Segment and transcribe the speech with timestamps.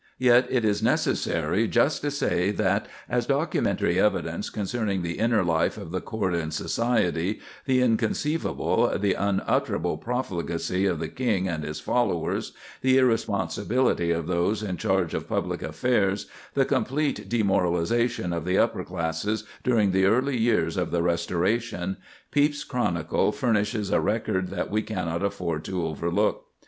[0.17, 5.77] Yet it is necessary just to say that, as documentary evidence concerning the inner life
[5.77, 11.79] of the court and society, the inconceivable, the unutterable profligacy of the King and his
[11.79, 16.25] followers, the irresponsibility of those in charge of public affairs,
[16.55, 21.97] the complete demoralization of the upper classes during the early years of the Restoration,
[22.31, 26.47] Pepys's chronicle furnishes a record that we cannot afford to overlook.